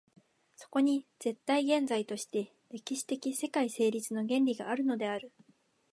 [0.55, 5.31] そこに絶対現在として歴史的世界成立の原理があるのである。